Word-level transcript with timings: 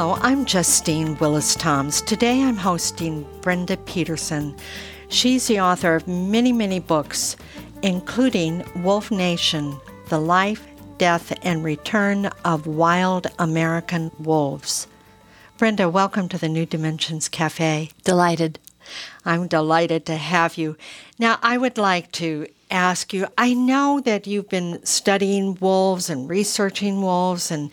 Hello, 0.00 0.16
I'm 0.22 0.46
Justine 0.46 1.18
Willis 1.18 1.54
Toms. 1.54 2.00
Today 2.00 2.42
I'm 2.42 2.56
hosting 2.56 3.26
Brenda 3.42 3.76
Peterson. 3.76 4.56
She's 5.10 5.46
the 5.46 5.60
author 5.60 5.94
of 5.94 6.08
many, 6.08 6.54
many 6.54 6.80
books, 6.80 7.36
including 7.82 8.64
Wolf 8.76 9.10
Nation 9.10 9.78
The 10.08 10.18
Life, 10.18 10.66
Death, 10.96 11.38
and 11.42 11.62
Return 11.62 12.30
of 12.46 12.66
Wild 12.66 13.26
American 13.38 14.10
Wolves. 14.18 14.86
Brenda, 15.58 15.86
welcome 15.90 16.30
to 16.30 16.38
the 16.38 16.48
New 16.48 16.64
Dimensions 16.64 17.28
Cafe. 17.28 17.90
Delighted. 18.02 18.58
I'm 19.26 19.48
delighted 19.48 20.06
to 20.06 20.16
have 20.16 20.56
you. 20.56 20.78
Now, 21.18 21.38
I 21.42 21.58
would 21.58 21.76
like 21.76 22.10
to 22.12 22.46
ask 22.70 23.12
you 23.12 23.26
I 23.36 23.52
know 23.52 24.00
that 24.00 24.26
you've 24.26 24.48
been 24.48 24.82
studying 24.82 25.58
wolves 25.60 26.08
and 26.08 26.26
researching 26.26 27.02
wolves 27.02 27.50
and 27.50 27.70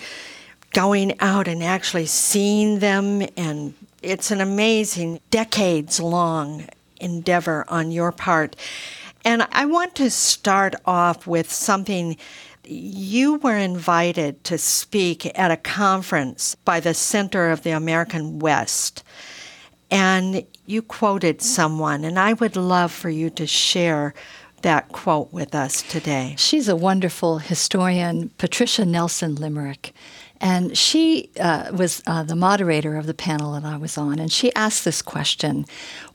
going 0.77 1.19
out 1.21 1.47
and 1.47 1.63
actually 1.63 2.05
seeing 2.05 2.77
them. 2.77 3.27
And 3.35 3.73
it's 4.03 4.29
an 4.29 4.39
amazing, 4.39 5.19
decades 5.31 5.99
long 5.99 6.67
endeavor 7.01 7.65
on 7.67 7.89
your 7.89 8.11
part. 8.11 8.55
And 9.25 9.47
I 9.51 9.65
want 9.65 9.95
to 9.95 10.11
start 10.11 10.75
off 10.85 11.25
with 11.25 11.51
something. 11.51 12.15
You 12.63 13.37
were 13.37 13.57
invited 13.57 14.43
to 14.43 14.59
speak 14.59 15.31
at 15.33 15.49
a 15.49 15.57
conference 15.57 16.53
by 16.63 16.79
the 16.79 16.93
Center 16.93 17.49
of 17.49 17.63
the 17.63 17.71
American 17.71 18.37
West. 18.37 19.03
And 19.89 20.45
you 20.67 20.83
quoted 20.83 21.41
someone, 21.41 22.05
and 22.05 22.19
I 22.19 22.33
would 22.33 22.55
love 22.55 22.91
for 22.91 23.09
you 23.09 23.31
to 23.31 23.47
share 23.47 24.13
that 24.61 24.89
quote 24.89 25.33
with 25.33 25.55
us 25.55 25.81
today. 25.81 26.35
She's 26.37 26.67
a 26.67 26.75
wonderful 26.75 27.39
historian, 27.39 28.29
Patricia 28.37 28.85
Nelson 28.85 29.33
Limerick. 29.33 29.93
And 30.39 30.77
she 30.77 31.29
uh, 31.39 31.71
was 31.73 32.03
uh, 32.05 32.23
the 32.23 32.35
moderator 32.35 32.95
of 32.97 33.05
the 33.05 33.13
panel 33.13 33.53
that 33.53 33.65
I 33.65 33.77
was 33.77 33.97
on, 33.97 34.19
and 34.19 34.31
she 34.31 34.53
asked 34.53 34.85
this 34.85 35.01
question 35.01 35.65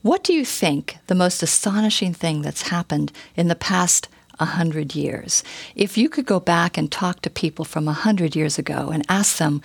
What 0.01 0.23
do 0.23 0.33
you 0.33 0.45
think 0.45 0.97
the 1.07 1.15
most 1.15 1.43
astonishing 1.43 2.13
thing 2.13 2.41
that's 2.41 2.69
happened 2.69 3.11
in 3.35 3.47
the 3.47 3.55
past 3.55 4.07
100 4.37 4.95
years? 4.95 5.43
If 5.75 5.97
you 5.97 6.09
could 6.09 6.25
go 6.25 6.39
back 6.39 6.77
and 6.77 6.91
talk 6.91 7.21
to 7.21 7.29
people 7.29 7.65
from 7.65 7.85
100 7.85 8.35
years 8.35 8.57
ago 8.57 8.89
and 8.93 9.05
ask 9.09 9.37
them, 9.37 9.61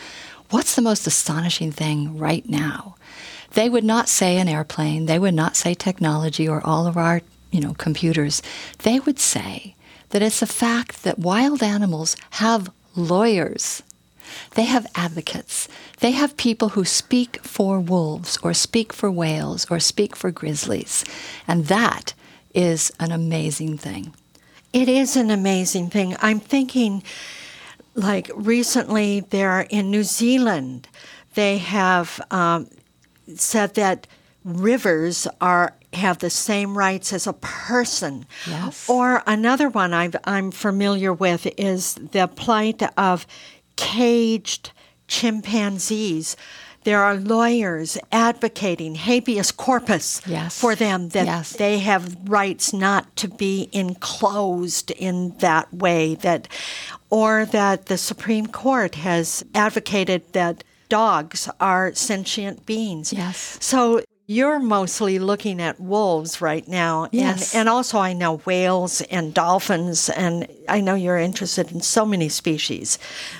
What's 0.50 0.74
the 0.74 0.82
most 0.82 1.06
astonishing 1.06 1.72
thing 1.72 2.18
right 2.18 2.48
now? 2.48 2.96
They 3.52 3.68
would 3.68 3.84
not 3.84 4.08
say 4.08 4.38
an 4.38 4.48
airplane, 4.48 5.06
they 5.06 5.18
would 5.18 5.34
not 5.34 5.56
say 5.56 5.74
technology 5.74 6.48
or 6.48 6.66
all 6.66 6.86
of 6.86 6.96
our 6.96 7.22
you 7.50 7.60
know, 7.60 7.74
computers. 7.74 8.42
They 8.82 9.00
would 9.00 9.18
say 9.18 9.74
that 10.10 10.22
it's 10.22 10.40
the 10.40 10.46
fact 10.46 11.02
that 11.04 11.18
wild 11.18 11.62
animals 11.62 12.16
have 12.32 12.70
lawyers 12.96 13.82
they 14.54 14.64
have 14.64 14.86
advocates. 14.94 15.68
They 16.00 16.12
have 16.12 16.36
people 16.36 16.70
who 16.70 16.84
speak 16.84 17.40
for 17.42 17.80
wolves 17.80 18.38
or 18.42 18.54
speak 18.54 18.92
for 18.92 19.10
whales 19.10 19.66
or 19.70 19.80
speak 19.80 20.16
for 20.16 20.30
grizzlies. 20.30 21.04
And 21.46 21.66
that 21.66 22.14
is 22.54 22.92
an 22.98 23.12
amazing 23.12 23.78
thing. 23.78 24.14
It 24.72 24.88
is 24.88 25.16
an 25.16 25.30
amazing 25.30 25.90
thing. 25.90 26.16
I'm 26.20 26.40
thinking, 26.40 27.02
like 27.94 28.30
recently, 28.34 29.20
there 29.20 29.62
in 29.62 29.90
New 29.90 30.04
Zealand, 30.04 30.88
they 31.34 31.58
have 31.58 32.20
um, 32.30 32.68
said 33.34 33.74
that 33.74 34.06
rivers 34.44 35.26
are 35.40 35.74
have 35.94 36.18
the 36.18 36.30
same 36.30 36.76
rights 36.76 37.12
as 37.12 37.26
a 37.26 37.32
person. 37.32 38.26
Yes. 38.46 38.88
Or 38.88 39.22
another 39.26 39.68
one 39.68 39.94
i 39.94 40.10
am 40.26 40.50
familiar 40.50 41.12
with 41.12 41.46
is 41.56 41.94
the 41.94 42.28
plight 42.28 42.82
of 42.98 43.26
caged 43.78 44.72
chimpanzees. 45.06 46.36
There 46.84 47.02
are 47.02 47.16
lawyers 47.16 47.98
advocating 48.12 48.94
habeas 48.94 49.52
corpus 49.52 50.20
yes. 50.26 50.58
for 50.60 50.74
them 50.74 51.10
that 51.10 51.26
yes. 51.26 51.52
they 51.52 51.78
have 51.78 52.16
rights 52.28 52.72
not 52.72 53.14
to 53.16 53.28
be 53.28 53.68
enclosed 53.72 54.90
in 54.92 55.36
that 55.38 55.72
way 55.72 56.14
that 56.16 56.48
or 57.10 57.46
that 57.46 57.86
the 57.86 57.98
Supreme 57.98 58.46
Court 58.46 58.94
has 58.96 59.44
advocated 59.54 60.32
that 60.32 60.64
dogs 60.88 61.48
are 61.60 61.94
sentient 61.94 62.66
beings. 62.66 63.12
Yes. 63.12 63.58
So 63.60 64.02
you're 64.30 64.58
mostly 64.58 65.18
looking 65.18 65.60
at 65.60 65.80
wolves 65.80 66.42
right 66.42 66.68
now. 66.68 67.08
Yes. 67.10 67.54
And, 67.54 67.60
and 67.60 67.68
also, 67.68 67.98
I 67.98 68.12
know 68.12 68.36
whales 68.44 69.00
and 69.00 69.32
dolphins, 69.32 70.10
and 70.10 70.46
I 70.68 70.82
know 70.82 70.94
you're 70.94 71.16
interested 71.16 71.72
in 71.72 71.80
so 71.80 72.04
many 72.04 72.28
species. 72.28 72.98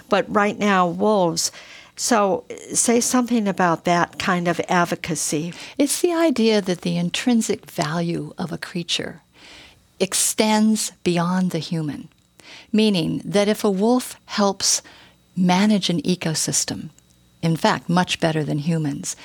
But 0.08 0.24
right 0.34 0.58
now, 0.58 0.88
wolves. 0.88 1.52
So, 1.94 2.46
say 2.72 3.00
something 3.00 3.46
about 3.46 3.84
that 3.84 4.18
kind 4.18 4.48
of 4.48 4.60
advocacy. 4.68 5.52
It's 5.76 6.00
the 6.00 6.14
idea 6.14 6.62
that 6.62 6.80
the 6.80 6.96
intrinsic 6.96 7.70
value 7.70 8.32
of 8.38 8.50
a 8.50 8.58
creature 8.58 9.20
extends 10.00 10.92
beyond 11.04 11.50
the 11.50 11.58
human, 11.58 12.08
meaning 12.72 13.20
that 13.26 13.48
if 13.48 13.62
a 13.62 13.70
wolf 13.70 14.16
helps 14.24 14.80
manage 15.36 15.90
an 15.90 16.00
ecosystem, 16.02 16.90
in 17.42 17.56
fact, 17.56 17.90
much 17.90 18.20
better 18.20 18.42
than 18.42 18.58
humans, 18.58 19.16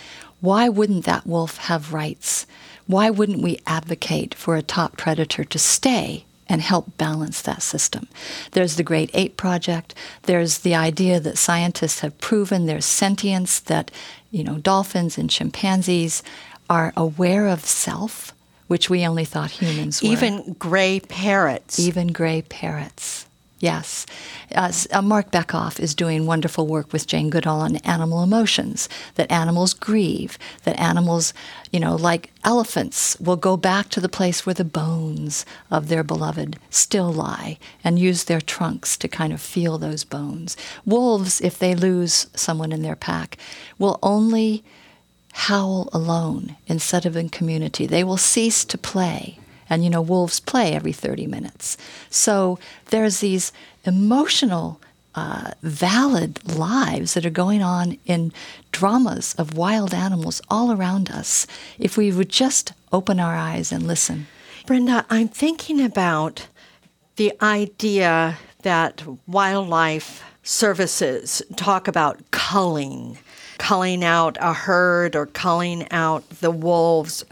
why 0.43 0.67
wouldn't 0.67 1.05
that 1.05 1.25
wolf 1.25 1.55
have 1.55 1.93
rights? 1.93 2.45
Why 2.85 3.09
wouldn't 3.09 3.41
we 3.41 3.61
advocate 3.65 4.35
for 4.35 4.57
a 4.57 4.61
top 4.61 4.97
predator 4.97 5.45
to 5.45 5.57
stay 5.57 6.25
and 6.49 6.61
help 6.61 6.97
balance 6.97 7.41
that 7.43 7.61
system? 7.63 8.09
There's 8.51 8.75
the 8.75 8.83
Great 8.83 9.09
Ape 9.13 9.37
Project. 9.37 9.95
There's 10.23 10.57
the 10.59 10.75
idea 10.75 11.21
that 11.21 11.37
scientists 11.37 12.01
have 12.01 12.19
proven 12.19 12.65
there's 12.65 12.83
sentience, 12.83 13.57
that, 13.61 13.89
you 14.31 14.43
know, 14.43 14.57
dolphins 14.57 15.17
and 15.17 15.29
chimpanzees 15.29 16.23
are 16.69 16.91
aware 16.97 17.47
of 17.47 17.61
self, 17.61 18.33
which 18.67 18.89
we 18.89 19.07
only 19.07 19.23
thought 19.23 19.51
humans 19.51 20.03
were. 20.03 20.09
Even 20.09 20.57
gray 20.59 20.99
parrots. 20.99 21.79
Even 21.79 22.07
gray 22.07 22.41
parrots. 22.41 23.27
Yes. 23.63 24.05
Uh, 24.53 24.73
uh, 24.91 25.01
Marc 25.01 25.31
Bekoff 25.31 25.79
is 25.79 25.95
doing 25.95 26.25
wonderful 26.25 26.67
work 26.67 26.91
with 26.91 27.07
Jane 27.07 27.29
Goodall 27.29 27.61
on 27.61 27.77
animal 27.77 28.21
emotions, 28.21 28.89
that 29.15 29.31
animals 29.31 29.73
grieve, 29.73 30.37
that 30.65 30.77
animals, 30.77 31.33
you 31.71 31.79
know, 31.79 31.95
like 31.95 32.33
elephants, 32.43 33.17
will 33.21 33.37
go 33.37 33.55
back 33.55 33.87
to 33.91 34.01
the 34.01 34.09
place 34.09 34.45
where 34.45 34.53
the 34.53 34.65
bones 34.65 35.45
of 35.71 35.87
their 35.87 36.03
beloved 36.03 36.59
still 36.71 37.13
lie 37.13 37.57
and 37.85 37.97
use 37.97 38.25
their 38.25 38.41
trunks 38.41 38.97
to 38.97 39.07
kind 39.07 39.31
of 39.31 39.39
feel 39.39 39.77
those 39.77 40.03
bones. 40.03 40.57
Wolves, 40.83 41.39
if 41.39 41.57
they 41.57 41.73
lose 41.73 42.27
someone 42.35 42.73
in 42.73 42.81
their 42.81 42.97
pack, 42.97 43.37
will 43.79 43.97
only 44.03 44.61
howl 45.31 45.87
alone 45.93 46.57
instead 46.67 47.05
of 47.05 47.15
in 47.15 47.29
community. 47.29 47.85
They 47.85 48.03
will 48.03 48.17
cease 48.17 48.65
to 48.65 48.77
play 48.77 49.39
and 49.73 49.83
you 49.83 49.89
know, 49.89 50.01
wolves 50.01 50.39
play 50.39 50.73
every 50.73 50.93
30 50.93 51.27
minutes. 51.27 51.77
So 52.09 52.59
there's 52.87 53.19
these 53.19 53.51
emotional, 53.85 54.79
uh, 55.15 55.51
valid 55.61 56.43
lives 56.55 57.13
that 57.13 57.25
are 57.25 57.31
going 57.31 57.61
on 57.61 57.97
in 58.05 58.31
dramas 58.71 59.35
of 59.35 59.57
wild 59.57 59.93
animals 59.93 60.41
all 60.49 60.71
around 60.71 61.09
us 61.11 61.45
if 61.77 61.97
we 61.97 62.11
would 62.11 62.29
just 62.29 62.73
open 62.91 63.19
our 63.19 63.35
eyes 63.35 63.71
and 63.71 63.85
listen. 63.85 64.27
Brenda, 64.65 65.05
I'm 65.09 65.27
thinking 65.27 65.81
about 65.81 66.47
the 67.15 67.33
idea 67.41 68.37
that 68.63 69.03
wildlife 69.27 70.23
services 70.41 71.41
talk 71.55 71.87
about 71.87 72.19
culling, 72.31 73.17
culling 73.57 74.03
out 74.03 74.37
a 74.39 74.53
herd 74.53 75.15
or 75.15 75.25
culling 75.27 75.89
out 75.91 76.27
the 76.41 76.51
wolves. 76.51 77.23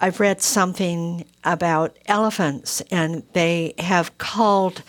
I've 0.00 0.18
read 0.18 0.42
something 0.42 1.24
about 1.44 1.96
elephants, 2.06 2.82
and 2.90 3.22
they 3.32 3.74
have 3.78 4.16
culled 4.18 4.82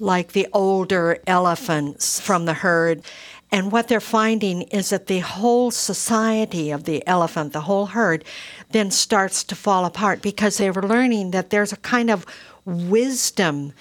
like 0.00 0.32
the 0.32 0.46
older 0.52 1.18
elephants 1.26 2.20
from 2.20 2.44
the 2.44 2.54
herd. 2.54 3.02
And 3.50 3.72
what 3.72 3.88
they're 3.88 4.00
finding 4.00 4.62
is 4.62 4.90
that 4.90 5.06
the 5.06 5.20
whole 5.20 5.70
society 5.70 6.70
of 6.70 6.84
the 6.84 7.06
elephant, 7.06 7.52
the 7.52 7.62
whole 7.62 7.86
herd, 7.86 8.24
then 8.70 8.90
starts 8.90 9.42
to 9.44 9.54
fall 9.54 9.84
apart 9.84 10.20
because 10.22 10.58
they 10.58 10.70
were 10.70 10.82
learning 10.82 11.30
that 11.30 11.50
there's 11.50 11.72
a 11.72 11.78
kind 11.78 12.10
of 12.10 12.26
wisdom 12.64 13.72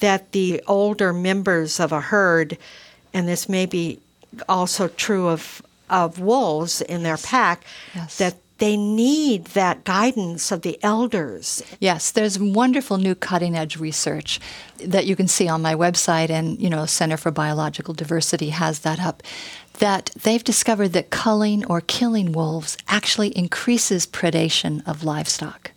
that 0.00 0.32
the 0.32 0.60
older 0.66 1.12
members 1.12 1.78
of 1.78 1.92
a 1.92 2.00
herd, 2.00 2.58
and 3.14 3.28
this 3.28 3.48
may 3.48 3.66
be 3.66 4.00
also 4.48 4.88
true 4.88 5.28
of, 5.28 5.62
of 5.88 6.18
wolves 6.18 6.80
in 6.80 7.04
their 7.04 7.16
pack, 7.16 7.64
yes. 7.94 8.18
that 8.18 8.34
they 8.62 8.76
need 8.76 9.46
that 9.46 9.82
guidance 9.82 10.52
of 10.52 10.62
the 10.62 10.78
elders. 10.84 11.64
Yes, 11.80 12.12
there's 12.12 12.38
wonderful 12.38 12.96
new 12.96 13.16
cutting 13.16 13.56
edge 13.56 13.76
research 13.76 14.38
that 14.78 15.04
you 15.04 15.16
can 15.16 15.26
see 15.26 15.48
on 15.48 15.60
my 15.60 15.74
website, 15.74 16.30
and 16.30 16.60
you 16.62 16.70
know, 16.70 16.86
Center 16.86 17.16
for 17.16 17.32
Biological 17.32 17.92
Diversity 17.92 18.50
has 18.50 18.78
that 18.80 19.00
up. 19.00 19.24
That 19.80 20.12
they've 20.22 20.44
discovered 20.44 20.90
that 20.90 21.10
culling 21.10 21.64
or 21.66 21.80
killing 21.80 22.30
wolves 22.30 22.78
actually 22.86 23.36
increases 23.36 24.06
predation 24.06 24.86
of 24.86 25.02
livestock. 25.02 25.72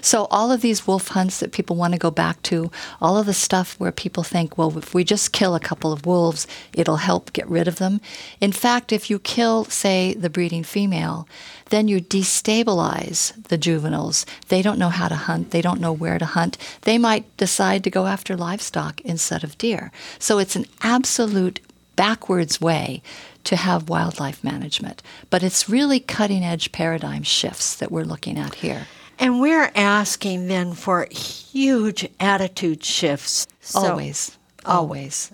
So, 0.00 0.26
all 0.30 0.52
of 0.52 0.60
these 0.60 0.86
wolf 0.86 1.08
hunts 1.08 1.40
that 1.40 1.52
people 1.52 1.76
want 1.76 1.92
to 1.92 1.98
go 1.98 2.10
back 2.10 2.42
to, 2.42 2.70
all 3.00 3.18
of 3.18 3.26
the 3.26 3.34
stuff 3.34 3.78
where 3.78 3.92
people 3.92 4.22
think, 4.22 4.56
well, 4.56 4.76
if 4.76 4.94
we 4.94 5.04
just 5.04 5.32
kill 5.32 5.54
a 5.54 5.60
couple 5.60 5.92
of 5.92 6.06
wolves, 6.06 6.46
it'll 6.72 6.96
help 6.96 7.32
get 7.32 7.48
rid 7.48 7.68
of 7.68 7.76
them. 7.76 8.00
In 8.40 8.52
fact, 8.52 8.92
if 8.92 9.10
you 9.10 9.18
kill, 9.18 9.64
say, 9.64 10.14
the 10.14 10.30
breeding 10.30 10.64
female, 10.64 11.28
then 11.70 11.88
you 11.88 12.00
destabilize 12.00 13.32
the 13.44 13.58
juveniles. 13.58 14.24
They 14.48 14.62
don't 14.62 14.78
know 14.78 14.88
how 14.88 15.08
to 15.08 15.16
hunt, 15.16 15.50
they 15.50 15.62
don't 15.62 15.80
know 15.80 15.92
where 15.92 16.18
to 16.18 16.26
hunt. 16.26 16.58
They 16.82 16.98
might 16.98 17.36
decide 17.36 17.84
to 17.84 17.90
go 17.90 18.06
after 18.06 18.36
livestock 18.36 19.00
instead 19.02 19.44
of 19.44 19.58
deer. 19.58 19.92
So, 20.18 20.38
it's 20.38 20.56
an 20.56 20.66
absolute 20.82 21.60
backwards 21.96 22.60
way 22.60 23.02
to 23.46 23.56
have 23.56 23.88
wildlife 23.88 24.44
management. 24.44 25.02
But 25.30 25.42
it's 25.42 25.68
really 25.68 26.00
cutting 26.00 26.44
edge 26.44 26.72
paradigm 26.72 27.22
shifts 27.22 27.74
that 27.76 27.90
we're 27.90 28.04
looking 28.04 28.38
at 28.38 28.56
here. 28.56 28.86
And 29.18 29.40
we're 29.40 29.70
asking 29.74 30.48
then 30.48 30.74
for 30.74 31.06
huge 31.10 32.08
attitude 32.20 32.84
shifts. 32.84 33.46
So, 33.60 33.80
always, 33.80 34.36
oh. 34.64 34.72
always. 34.72 35.32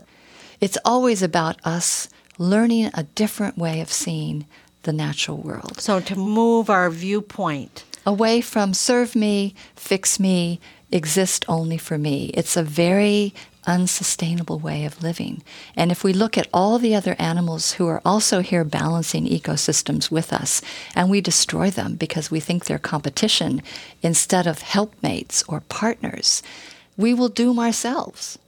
It's 0.60 0.78
always 0.84 1.22
about 1.22 1.56
us 1.64 2.08
learning 2.38 2.90
a 2.94 3.02
different 3.02 3.58
way 3.58 3.80
of 3.80 3.92
seeing 3.92 4.46
the 4.82 4.92
natural 4.92 5.38
world. 5.38 5.80
So 5.80 6.00
to 6.00 6.16
move 6.16 6.70
our 6.70 6.90
viewpoint 6.90 7.84
away 8.06 8.40
from 8.40 8.74
serve 8.74 9.14
me, 9.14 9.54
fix 9.76 10.18
me, 10.18 10.60
exist 10.90 11.44
only 11.48 11.78
for 11.78 11.98
me. 11.98 12.26
It's 12.34 12.56
a 12.56 12.62
very 12.62 13.34
unsustainable 13.66 14.58
way 14.58 14.84
of 14.84 15.02
living. 15.02 15.42
And 15.76 15.90
if 15.90 16.02
we 16.02 16.12
look 16.12 16.36
at 16.36 16.48
all 16.52 16.78
the 16.78 16.94
other 16.94 17.16
animals 17.18 17.72
who 17.72 17.86
are 17.86 18.02
also 18.04 18.40
here 18.40 18.64
balancing 18.64 19.26
ecosystems 19.26 20.10
with 20.10 20.32
us, 20.32 20.62
and 20.94 21.10
we 21.10 21.20
destroy 21.20 21.70
them 21.70 21.94
because 21.94 22.30
we 22.30 22.40
think 22.40 22.64
they're 22.64 22.78
competition 22.78 23.62
instead 24.02 24.46
of 24.46 24.62
helpmates 24.62 25.42
or 25.48 25.60
partners, 25.60 26.42
we 26.96 27.14
will 27.14 27.28
doom 27.28 27.58
ourselves. 27.58 28.38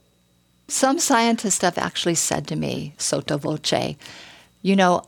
Some 0.67 0.99
scientists 0.99 1.61
have 1.61 1.77
actually 1.77 2.15
said 2.15 2.47
to 2.47 2.55
me, 2.55 2.93
sotto 2.97 3.37
voce, 3.37 3.95
you 4.61 4.75
know, 4.75 5.03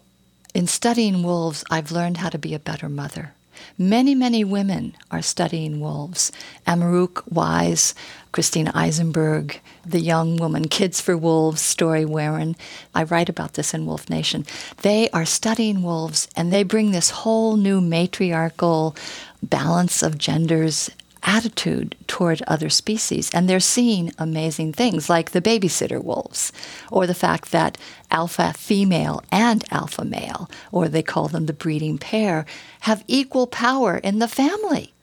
in 0.53 0.68
studying 0.68 1.24
wolves, 1.24 1.63
I've 1.69 1.92
learned 1.92 2.18
how 2.18 2.30
to 2.30 2.38
be 2.38 2.53
a 2.53 2.60
better 2.60 2.89
mother. 2.89 3.33
Many, 3.77 4.15
many 4.15 4.44
women 4.44 4.95
are 5.12 5.21
studying 5.21 5.80
wolves. 5.80 6.31
Amaroq 6.65 7.24
Weiss, 7.31 7.94
Cristina 8.31 8.71
Eisenberg, 8.75 9.59
the 9.86 10.00
young 10.00 10.38
woman 10.38 10.68
Kids 10.68 11.01
for 11.01 11.18
Wolves, 11.18 11.62
Story 11.62 12.06
Warren. 12.06 12.56
I 12.94 13.04
write 13.04 13.30
about 13.30 13.54
this 13.54 13.74
in 13.74 13.86
Wolf 13.86 14.09
Nation. 14.09 14.45
They 14.81 15.09
are 15.09 15.25
studying 15.25 15.81
wolves 15.81 16.27
and 16.36 16.51
they 16.51 16.63
bring 16.63 16.92
this 16.92 17.09
whole 17.09 17.57
new 17.57 17.81
matriarchal 17.81 18.95
balance 19.42 20.03
of 20.03 20.18
genders 20.18 20.89
attitude 21.23 21.95
toward 22.07 22.41
other 22.43 22.69
species. 22.69 23.29
And 23.33 23.49
they're 23.49 23.59
seeing 23.59 24.11
amazing 24.17 24.73
things 24.73 25.09
like 25.09 25.31
the 25.31 25.41
babysitter 25.41 26.03
wolves, 26.03 26.51
or 26.91 27.07
the 27.07 27.13
fact 27.13 27.51
that 27.51 27.77
alpha 28.11 28.53
female 28.53 29.21
and 29.31 29.63
alpha 29.71 30.05
male, 30.05 30.49
or 30.71 30.87
they 30.87 31.03
call 31.03 31.27
them 31.27 31.45
the 31.45 31.53
breeding 31.53 31.97
pair, 31.97 32.45
have 32.81 33.03
equal 33.07 33.47
power 33.47 33.97
in 33.97 34.19
the 34.19 34.27
family. 34.27 34.93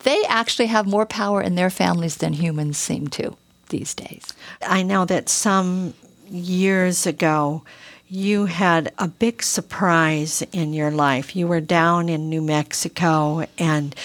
They 0.00 0.22
actually 0.28 0.66
have 0.66 0.86
more 0.86 1.06
power 1.06 1.40
in 1.40 1.54
their 1.54 1.70
families 1.70 2.16
than 2.16 2.34
humans 2.34 2.78
seem 2.78 3.08
to 3.08 3.36
these 3.68 3.94
days. 3.94 4.32
I 4.66 4.82
know 4.82 5.04
that 5.06 5.28
some 5.28 5.94
years 6.28 7.06
ago, 7.06 7.62
you 8.08 8.46
had 8.46 8.92
a 8.98 9.08
big 9.08 9.42
surprise 9.42 10.42
in 10.52 10.72
your 10.72 10.90
life. 10.90 11.34
You 11.34 11.48
were 11.48 11.60
down 11.60 12.08
in 12.08 12.28
New 12.28 12.42
Mexico 12.42 13.46
and 13.58 13.96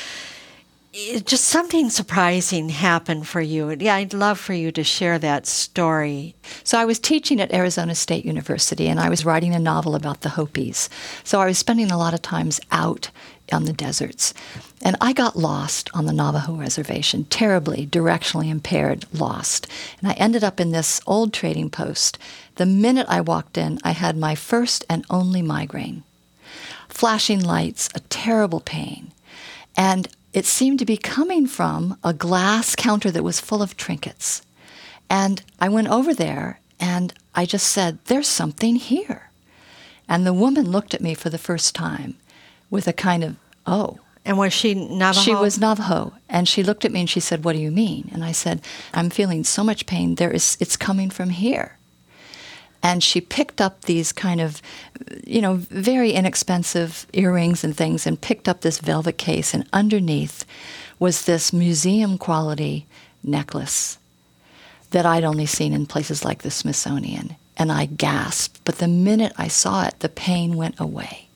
it, 0.93 1.25
just 1.25 1.45
something 1.45 1.89
surprising 1.89 2.69
happened 2.69 3.27
for 3.27 3.41
you. 3.41 3.75
Yeah, 3.79 3.95
I'd 3.95 4.13
love 4.13 4.39
for 4.39 4.53
you 4.53 4.71
to 4.71 4.83
share 4.83 5.19
that 5.19 5.45
story. 5.45 6.35
So 6.63 6.79
I 6.79 6.85
was 6.85 6.99
teaching 6.99 7.39
at 7.39 7.53
Arizona 7.53 7.93
State 7.93 8.25
University 8.25 8.87
and 8.87 8.99
I 8.99 9.09
was 9.09 9.25
writing 9.25 9.53
a 9.53 9.59
novel 9.59 9.95
about 9.95 10.21
the 10.21 10.29
Hopis. 10.29 10.89
So 11.23 11.39
I 11.39 11.45
was 11.45 11.57
spending 11.57 11.91
a 11.91 11.97
lot 11.97 12.13
of 12.13 12.21
times 12.21 12.59
out 12.71 13.11
on 13.51 13.65
the 13.65 13.73
deserts. 13.73 14.33
And 14.81 14.95
I 15.01 15.13
got 15.13 15.35
lost 15.35 15.89
on 15.93 16.05
the 16.05 16.13
Navajo 16.13 16.53
reservation, 16.53 17.25
terribly 17.25 17.85
directionally 17.85 18.49
impaired, 18.49 19.05
lost. 19.13 19.67
And 19.99 20.09
I 20.09 20.13
ended 20.13 20.43
up 20.43 20.59
in 20.59 20.71
this 20.71 21.01
old 21.05 21.33
trading 21.33 21.69
post. 21.69 22.17
The 22.55 22.65
minute 22.65 23.07
I 23.09 23.21
walked 23.21 23.57
in, 23.57 23.79
I 23.83 23.91
had 23.91 24.17
my 24.17 24.35
first 24.35 24.85
and 24.89 25.05
only 25.09 25.41
migraine. 25.41 26.03
Flashing 26.87 27.41
lights, 27.43 27.89
a 27.93 27.99
terrible 28.01 28.61
pain. 28.61 29.11
And 29.75 30.07
it 30.33 30.45
seemed 30.45 30.79
to 30.79 30.85
be 30.85 30.97
coming 30.97 31.47
from 31.47 31.97
a 32.03 32.13
glass 32.13 32.75
counter 32.75 33.11
that 33.11 33.23
was 33.23 33.39
full 33.39 33.61
of 33.61 33.77
trinkets. 33.77 34.41
And 35.09 35.41
I 35.59 35.69
went 35.69 35.87
over 35.87 36.13
there 36.13 36.59
and 36.79 37.13
I 37.33 37.45
just 37.45 37.67
said, 37.67 37.99
There's 38.05 38.27
something 38.27 38.75
here. 38.75 39.31
And 40.07 40.25
the 40.25 40.33
woman 40.33 40.69
looked 40.71 40.93
at 40.93 41.01
me 41.01 41.13
for 41.13 41.29
the 41.29 41.37
first 41.37 41.75
time 41.75 42.17
with 42.69 42.87
a 42.87 42.93
kind 42.93 43.23
of, 43.23 43.35
Oh. 43.65 43.99
And 44.25 44.37
was 44.37 44.53
she 44.53 44.75
Navajo? 44.75 45.21
She 45.21 45.33
was 45.33 45.59
Navajo. 45.59 46.13
And 46.27 46.47
she 46.47 46.61
looked 46.61 46.85
at 46.85 46.91
me 46.91 46.99
and 46.99 47.09
she 47.09 47.19
said, 47.19 47.43
What 47.43 47.53
do 47.53 47.59
you 47.59 47.71
mean? 47.71 48.09
And 48.13 48.23
I 48.23 48.31
said, 48.31 48.61
I'm 48.93 49.09
feeling 49.09 49.43
so 49.43 49.63
much 49.63 49.87
pain. 49.87 50.15
There 50.15 50.31
is, 50.31 50.57
it's 50.59 50.77
coming 50.77 51.09
from 51.09 51.31
here 51.31 51.78
and 52.81 53.03
she 53.03 53.21
picked 53.21 53.59
up 53.59 53.81
these 53.81 54.11
kind 54.11 54.39
of, 54.39 54.61
you 55.25 55.41
know, 55.41 55.55
very 55.55 56.11
inexpensive 56.11 57.05
earrings 57.13 57.63
and 57.63 57.75
things 57.75 58.07
and 58.07 58.21
picked 58.21 58.47
up 58.47 58.61
this 58.61 58.79
velvet 58.79 59.17
case, 59.17 59.53
and 59.53 59.67
underneath 59.73 60.45
was 60.97 61.25
this 61.25 61.51
museum 61.53 62.17
quality 62.17 62.85
necklace 63.23 63.97
that 64.91 65.05
I'd 65.05 65.23
only 65.23 65.45
seen 65.45 65.73
in 65.73 65.85
places 65.85 66.25
like 66.25 66.41
the 66.41 66.51
Smithsonian. 66.51 67.35
And 67.57 67.71
I 67.71 67.85
gasped, 67.85 68.61
but 68.63 68.77
the 68.77 68.87
minute 68.87 69.33
I 69.37 69.49
saw 69.49 69.85
it, 69.85 69.99
the 69.99 70.09
pain 70.09 70.55
went 70.55 70.79
away. 70.79 71.27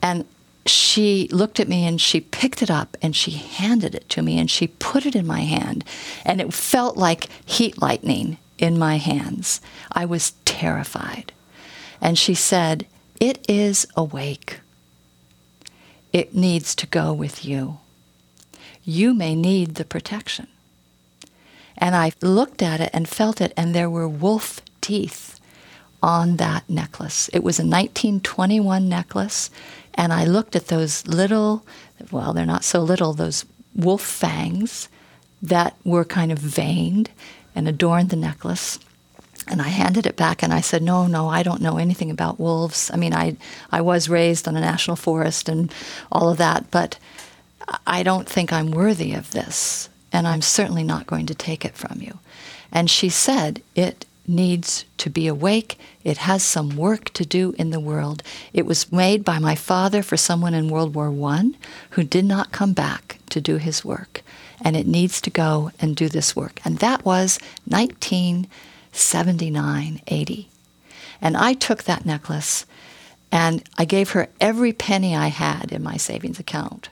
And 0.00 0.24
she 0.66 1.28
looked 1.30 1.60
at 1.60 1.68
me 1.68 1.84
and 1.84 2.00
she 2.00 2.20
picked 2.20 2.62
it 2.62 2.70
up 2.70 2.96
and 3.02 3.14
she 3.14 3.32
handed 3.32 3.94
it 3.94 4.08
to 4.10 4.22
me 4.22 4.38
and 4.38 4.50
she 4.50 4.68
put 4.68 5.04
it 5.04 5.16
in 5.16 5.26
my 5.26 5.40
hand. 5.40 5.84
And 6.24 6.40
it 6.40 6.54
felt 6.54 6.96
like 6.96 7.28
heat 7.44 7.82
lightning 7.82 8.38
in 8.64 8.78
my 8.78 8.96
hands. 8.96 9.60
I 9.92 10.04
was 10.04 10.32
terrified. 10.44 11.32
And 12.00 12.18
she 12.18 12.34
said, 12.34 12.86
It 13.20 13.44
is 13.48 13.86
awake. 13.96 14.60
It 16.12 16.34
needs 16.34 16.74
to 16.76 16.86
go 16.86 17.12
with 17.12 17.44
you. 17.44 17.78
You 18.84 19.14
may 19.14 19.34
need 19.34 19.74
the 19.74 19.84
protection. 19.84 20.48
And 21.76 21.94
I 21.94 22.12
looked 22.22 22.62
at 22.62 22.80
it 22.80 22.90
and 22.92 23.08
felt 23.08 23.40
it, 23.40 23.52
and 23.56 23.74
there 23.74 23.90
were 23.90 24.08
wolf 24.08 24.60
teeth 24.80 25.40
on 26.02 26.36
that 26.36 26.68
necklace. 26.68 27.28
It 27.32 27.42
was 27.42 27.58
a 27.58 27.62
1921 27.62 28.88
necklace, 28.88 29.50
and 29.94 30.12
I 30.12 30.24
looked 30.24 30.54
at 30.54 30.68
those 30.68 31.06
little, 31.06 31.66
well, 32.10 32.32
they're 32.32 32.46
not 32.46 32.64
so 32.64 32.80
little, 32.80 33.12
those 33.12 33.44
wolf 33.74 34.02
fangs 34.02 34.88
that 35.44 35.76
were 35.84 36.04
kind 36.04 36.32
of 36.32 36.38
veined 36.38 37.10
and 37.54 37.68
adorned 37.68 38.10
the 38.10 38.16
necklace. 38.16 38.78
And 39.46 39.60
I 39.60 39.68
handed 39.68 40.06
it 40.06 40.16
back 40.16 40.42
and 40.42 40.54
I 40.54 40.62
said, 40.62 40.82
No, 40.82 41.06
no, 41.06 41.28
I 41.28 41.42
don't 41.42 41.60
know 41.60 41.76
anything 41.76 42.10
about 42.10 42.40
wolves. 42.40 42.90
I 42.92 42.96
mean, 42.96 43.12
I, 43.12 43.36
I 43.70 43.82
was 43.82 44.08
raised 44.08 44.48
on 44.48 44.56
a 44.56 44.60
national 44.60 44.96
forest 44.96 45.48
and 45.48 45.72
all 46.10 46.30
of 46.30 46.38
that, 46.38 46.70
but 46.70 46.98
I 47.86 48.02
don't 48.02 48.28
think 48.28 48.52
I'm 48.52 48.70
worthy 48.70 49.12
of 49.12 49.32
this. 49.32 49.90
And 50.12 50.26
I'm 50.26 50.42
certainly 50.42 50.84
not 50.84 51.06
going 51.06 51.26
to 51.26 51.34
take 51.34 51.64
it 51.64 51.74
from 51.74 52.00
you. 52.00 52.18
And 52.72 52.88
she 52.88 53.10
said, 53.10 53.62
It 53.74 54.06
needs 54.26 54.84
to 54.98 55.10
be 55.10 55.26
awake. 55.26 55.78
It 56.02 56.18
has 56.18 56.42
some 56.42 56.76
work 56.76 57.10
to 57.14 57.24
do 57.24 57.54
in 57.58 57.70
the 57.70 57.80
world. 57.80 58.22
It 58.52 58.66
was 58.66 58.92
made 58.92 59.24
by 59.24 59.38
my 59.38 59.54
father 59.54 60.02
for 60.02 60.16
someone 60.16 60.54
in 60.54 60.68
World 60.68 60.94
War 60.94 61.12
I 61.30 61.50
who 61.90 62.02
did 62.02 62.24
not 62.24 62.52
come 62.52 62.72
back 62.72 63.18
to 63.30 63.40
do 63.40 63.56
his 63.56 63.84
work 63.84 64.22
and 64.60 64.76
it 64.76 64.86
needs 64.86 65.20
to 65.20 65.30
go 65.30 65.70
and 65.80 65.94
do 65.94 66.08
this 66.08 66.34
work. 66.34 66.60
And 66.64 66.78
that 66.78 67.04
was 67.04 67.38
1979 67.66 70.00
80. 70.06 70.48
And 71.20 71.36
I 71.36 71.52
took 71.54 71.82
that 71.84 72.06
necklace 72.06 72.66
and 73.30 73.62
I 73.76 73.84
gave 73.84 74.10
her 74.10 74.28
every 74.40 74.72
penny 74.72 75.14
I 75.16 75.28
had 75.28 75.70
in 75.72 75.82
my 75.82 75.96
savings 75.96 76.38
account. 76.38 76.88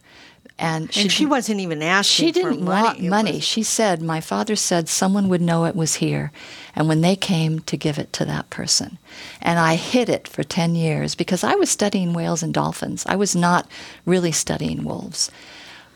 And 0.59 0.93
she, 0.93 1.03
and 1.03 1.13
she 1.13 1.27
wasn't 1.27 1.61
even 1.61 1.83
asking. 1.83 2.27
She 2.27 2.33
didn't 2.33 2.59
for 2.59 2.65
money. 2.65 2.83
want 2.83 3.03
money. 3.03 3.41
She 3.41 3.63
said, 3.63 4.01
My 4.03 4.21
father 4.21 4.55
said 4.55 4.89
someone 4.89 5.29
would 5.29 5.41
know 5.41 5.65
it 5.65 5.75
was 5.75 5.97
here, 5.97 6.31
and 6.77 6.89
when 6.89 7.01
they 7.01 7.17
came 7.17 7.61
to 7.61 7.77
give 7.77 7.99
it 7.99 8.13
to 8.15 8.25
that 8.27 8.51
person. 8.51 8.99
And 9.41 9.59
I 9.59 9.75
hid 9.77 10.09
it 10.09 10.29
for 10.29 10.43
10 10.43 10.75
years 10.75 11.15
because 11.15 11.43
I 11.43 11.55
was 11.55 11.71
studying 11.71 12.13
whales 12.13 12.43
and 12.43 12.55
dolphins. 12.55 13.05
I 13.09 13.17
was 13.17 13.35
not 13.35 13.69
really 14.05 14.33
studying 14.33 14.85
wolves. 14.85 15.31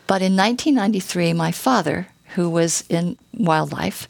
But 0.07 0.21
in 0.21 0.35
1993, 0.35 1.33
my 1.33 1.51
father, 1.51 2.07
who 2.35 2.49
was 2.49 2.83
in 2.89 3.17
wildlife, 3.33 4.07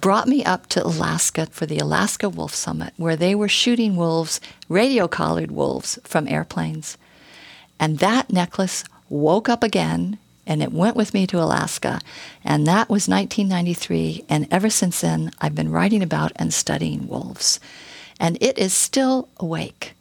brought 0.00 0.28
me 0.28 0.44
up 0.44 0.66
to 0.68 0.84
Alaska 0.84 1.46
for 1.50 1.66
the 1.66 1.78
Alaska 1.78 2.28
Wolf 2.28 2.54
Summit, 2.54 2.92
where 2.96 3.16
they 3.16 3.34
were 3.34 3.48
shooting 3.48 3.96
wolves, 3.96 4.40
radio 4.68 5.08
collared 5.08 5.50
wolves, 5.50 5.98
from 6.04 6.28
airplanes. 6.28 6.96
And 7.80 7.98
that 7.98 8.32
necklace 8.32 8.84
woke 9.08 9.48
up 9.48 9.62
again 9.62 10.18
and 10.46 10.62
it 10.62 10.72
went 10.72 10.96
with 10.96 11.12
me 11.12 11.26
to 11.26 11.40
Alaska. 11.40 12.00
And 12.42 12.66
that 12.66 12.88
was 12.88 13.06
1993. 13.06 14.24
And 14.28 14.48
ever 14.50 14.70
since 14.70 15.02
then, 15.02 15.30
I've 15.40 15.54
been 15.54 15.70
writing 15.70 16.02
about 16.02 16.32
and 16.36 16.54
studying 16.54 17.06
wolves. 17.06 17.60
And 18.18 18.38
it 18.40 18.56
is 18.56 18.72
still 18.72 19.28
awake. 19.38 19.94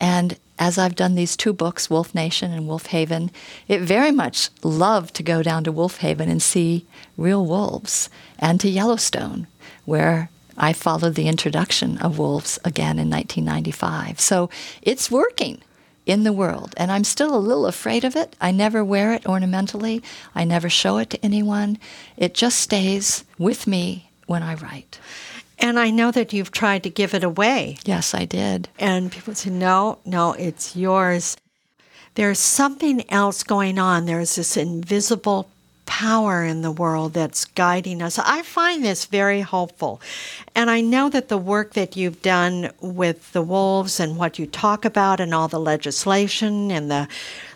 And 0.00 0.36
as 0.58 0.78
I've 0.78 0.96
done 0.96 1.14
these 1.14 1.36
two 1.36 1.52
books, 1.52 1.88
Wolf 1.88 2.14
Nation 2.14 2.52
and 2.52 2.66
Wolf 2.66 2.86
Haven, 2.86 3.30
it 3.68 3.80
very 3.80 4.10
much 4.10 4.50
loved 4.62 5.14
to 5.14 5.22
go 5.22 5.42
down 5.42 5.64
to 5.64 5.72
Wolf 5.72 5.98
Haven 5.98 6.28
and 6.28 6.42
see 6.42 6.86
real 7.16 7.46
wolves, 7.46 8.08
and 8.38 8.60
to 8.60 8.68
Yellowstone, 8.68 9.46
where 9.84 10.30
I 10.56 10.72
followed 10.72 11.14
the 11.14 11.28
introduction 11.28 11.98
of 11.98 12.18
wolves 12.18 12.58
again 12.64 12.98
in 12.98 13.10
1995. 13.10 14.20
So 14.20 14.50
it's 14.82 15.10
working 15.10 15.62
in 16.06 16.22
the 16.22 16.32
world, 16.32 16.74
and 16.76 16.92
I'm 16.92 17.04
still 17.04 17.34
a 17.34 17.38
little 17.38 17.66
afraid 17.66 18.04
of 18.04 18.16
it. 18.16 18.36
I 18.40 18.50
never 18.50 18.84
wear 18.84 19.12
it 19.12 19.26
ornamentally, 19.26 20.02
I 20.34 20.44
never 20.44 20.68
show 20.68 20.98
it 20.98 21.10
to 21.10 21.24
anyone. 21.24 21.78
It 22.16 22.34
just 22.34 22.60
stays 22.60 23.24
with 23.38 23.66
me 23.66 24.10
when 24.26 24.42
I 24.42 24.54
write. 24.54 24.98
And 25.58 25.78
I 25.78 25.90
know 25.90 26.10
that 26.10 26.32
you've 26.32 26.50
tried 26.50 26.82
to 26.82 26.90
give 26.90 27.14
it 27.14 27.24
away. 27.24 27.78
Yes, 27.84 28.12
I 28.14 28.24
did. 28.24 28.68
And 28.78 29.10
people 29.10 29.34
say, 29.34 29.50
no, 29.50 29.98
no, 30.04 30.32
it's 30.32 30.76
yours. 30.76 31.36
There's 32.16 32.38
something 32.38 33.10
else 33.10 33.42
going 33.42 33.78
on. 33.78 34.06
There's 34.06 34.34
this 34.36 34.56
invisible 34.56 35.48
power 35.86 36.44
in 36.44 36.62
the 36.62 36.72
world 36.72 37.12
that's 37.12 37.44
guiding 37.44 38.02
us. 38.02 38.18
I 38.18 38.42
find 38.42 38.84
this 38.84 39.04
very 39.04 39.40
hopeful. 39.40 40.00
And 40.54 40.70
I 40.70 40.80
know 40.80 41.08
that 41.10 41.28
the 41.28 41.38
work 41.38 41.74
that 41.74 41.96
you've 41.96 42.22
done 42.22 42.70
with 42.80 43.32
the 43.32 43.42
wolves 43.42 44.00
and 44.00 44.16
what 44.16 44.38
you 44.38 44.46
talk 44.46 44.84
about 44.84 45.20
and 45.20 45.34
all 45.34 45.48
the 45.48 45.60
legislation 45.60 46.70
and 46.70 46.90
the 46.90 47.08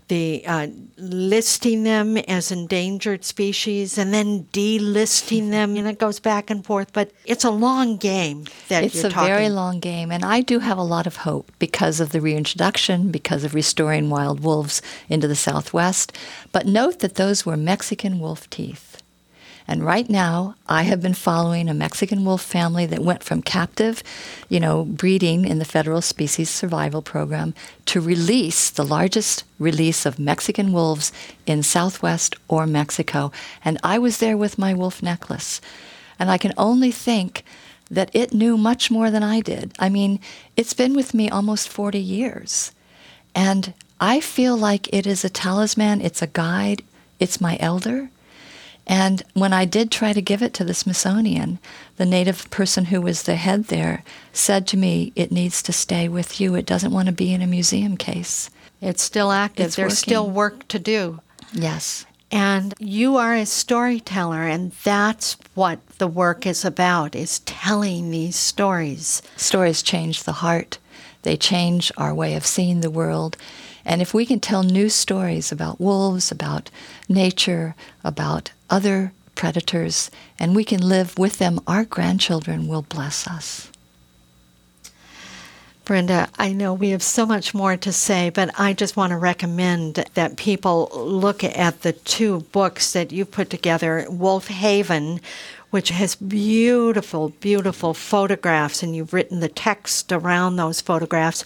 the 0.08 0.42
uh, 0.46 0.66
listing 0.96 1.84
them 1.84 2.16
as 2.16 2.50
endangered 2.50 3.24
species 3.24 3.98
and 3.98 4.12
then 4.12 4.44
delisting 4.52 5.50
them, 5.50 5.76
and 5.76 5.86
it 5.86 5.98
goes 5.98 6.18
back 6.20 6.50
and 6.50 6.64
forth. 6.64 6.92
But 6.92 7.12
it's 7.24 7.44
a 7.44 7.50
long 7.50 7.96
game 7.96 8.44
that 8.68 8.84
It's 8.84 9.04
a 9.04 9.10
talking. 9.10 9.28
very 9.32 9.48
long 9.48 9.80
game, 9.80 10.10
and 10.10 10.24
I 10.24 10.40
do 10.40 10.58
have 10.60 10.78
a 10.78 10.82
lot 10.82 11.06
of 11.06 11.16
hope 11.16 11.52
because 11.58 12.00
of 12.00 12.10
the 12.12 12.20
reintroduction, 12.20 13.10
because 13.10 13.44
of 13.44 13.54
restoring 13.54 14.10
wild 14.10 14.40
wolves 14.40 14.82
into 15.08 15.28
the 15.28 15.36
Southwest. 15.36 16.16
But 16.52 16.66
note 16.66 17.00
that 17.00 17.16
those 17.16 17.44
were 17.44 17.56
Mexican 17.56 18.18
wolf 18.18 18.48
teeth. 18.50 18.87
And 19.70 19.84
right 19.84 20.08
now, 20.08 20.54
I 20.66 20.84
have 20.84 21.02
been 21.02 21.12
following 21.12 21.68
a 21.68 21.74
Mexican 21.74 22.24
wolf 22.24 22.40
family 22.40 22.86
that 22.86 23.00
went 23.00 23.22
from 23.22 23.42
captive, 23.42 24.02
you 24.48 24.58
know, 24.58 24.86
breeding 24.86 25.44
in 25.44 25.58
the 25.58 25.66
Federal 25.66 26.00
Species 26.00 26.48
Survival 26.48 27.02
Program 27.02 27.54
to 27.84 28.00
release, 28.00 28.70
the 28.70 28.84
largest 28.84 29.44
release 29.58 30.06
of 30.06 30.18
Mexican 30.18 30.72
wolves 30.72 31.12
in 31.44 31.62
Southwest 31.62 32.34
or 32.48 32.66
Mexico. 32.66 33.30
And 33.62 33.76
I 33.84 33.98
was 33.98 34.16
there 34.16 34.38
with 34.38 34.56
my 34.56 34.72
wolf 34.72 35.02
necklace. 35.02 35.60
And 36.18 36.30
I 36.30 36.38
can 36.38 36.54
only 36.56 36.90
think 36.90 37.44
that 37.90 38.10
it 38.14 38.32
knew 38.32 38.56
much 38.56 38.90
more 38.90 39.10
than 39.10 39.22
I 39.22 39.40
did. 39.40 39.72
I 39.78 39.90
mean, 39.90 40.18
it's 40.56 40.74
been 40.74 40.94
with 40.94 41.12
me 41.12 41.28
almost 41.28 41.68
40 41.68 41.98
years. 41.98 42.72
And 43.34 43.74
I 44.00 44.20
feel 44.20 44.56
like 44.56 44.88
it 44.94 45.06
is 45.06 45.24
a 45.24 45.30
talisman, 45.30 46.00
it's 46.00 46.22
a 46.22 46.26
guide, 46.26 46.82
it's 47.20 47.40
my 47.40 47.58
elder. 47.60 48.08
And 48.88 49.22
when 49.34 49.52
I 49.52 49.66
did 49.66 49.90
try 49.90 50.14
to 50.14 50.22
give 50.22 50.42
it 50.42 50.54
to 50.54 50.64
the 50.64 50.72
Smithsonian, 50.72 51.58
the 51.96 52.06
native 52.06 52.48
person 52.50 52.86
who 52.86 53.02
was 53.02 53.24
the 53.24 53.36
head 53.36 53.64
there 53.64 54.02
said 54.32 54.66
to 54.68 54.78
me, 54.78 55.12
It 55.14 55.30
needs 55.30 55.62
to 55.64 55.72
stay 55.72 56.08
with 56.08 56.40
you. 56.40 56.54
It 56.54 56.64
doesn't 56.64 56.92
want 56.92 57.06
to 57.06 57.12
be 57.12 57.34
in 57.34 57.42
a 57.42 57.46
museum 57.46 57.98
case. 57.98 58.48
It's 58.80 59.02
still 59.02 59.30
active. 59.30 59.66
It's 59.66 59.76
There's 59.76 59.92
working. 59.92 59.96
still 59.96 60.30
work 60.30 60.66
to 60.68 60.78
do. 60.78 61.20
Yes. 61.52 62.06
And 62.30 62.74
you 62.78 63.16
are 63.16 63.34
a 63.34 63.46
storyteller, 63.46 64.46
and 64.46 64.72
that's 64.84 65.36
what 65.54 65.86
the 65.98 66.06
work 66.06 66.46
is 66.46 66.64
about, 66.64 67.14
is 67.14 67.40
telling 67.40 68.10
these 68.10 68.36
stories. 68.36 69.22
Stories 69.36 69.82
change 69.82 70.24
the 70.24 70.32
heart, 70.32 70.78
they 71.22 71.36
change 71.36 71.90
our 71.96 72.14
way 72.14 72.34
of 72.34 72.46
seeing 72.46 72.80
the 72.80 72.90
world. 72.90 73.36
And 73.88 74.02
if 74.02 74.12
we 74.12 74.26
can 74.26 74.38
tell 74.38 74.62
new 74.62 74.90
stories 74.90 75.50
about 75.50 75.80
wolves, 75.80 76.30
about 76.30 76.70
nature, 77.08 77.74
about 78.04 78.52
other 78.68 79.12
predators, 79.34 80.10
and 80.38 80.54
we 80.54 80.62
can 80.62 80.86
live 80.86 81.16
with 81.16 81.38
them, 81.38 81.58
our 81.66 81.84
grandchildren 81.86 82.68
will 82.68 82.82
bless 82.82 83.26
us. 83.26 83.70
Brenda, 85.86 86.28
I 86.38 86.52
know 86.52 86.74
we 86.74 86.90
have 86.90 87.02
so 87.02 87.24
much 87.24 87.54
more 87.54 87.78
to 87.78 87.90
say, 87.90 88.28
but 88.28 88.50
I 88.60 88.74
just 88.74 88.94
want 88.94 89.12
to 89.12 89.16
recommend 89.16 90.04
that 90.12 90.36
people 90.36 90.90
look 90.92 91.42
at 91.42 91.80
the 91.80 91.94
two 91.94 92.40
books 92.52 92.92
that 92.92 93.10
you 93.10 93.24
put 93.24 93.48
together 93.48 94.04
Wolf 94.10 94.48
Haven, 94.48 95.18
which 95.70 95.90
has 95.90 96.14
beautiful, 96.14 97.30
beautiful 97.40 97.92
photographs, 97.94 98.82
and 98.82 98.96
you've 98.96 99.12
written 99.12 99.40
the 99.40 99.48
text 99.48 100.12
around 100.12 100.56
those 100.56 100.80
photographs, 100.80 101.44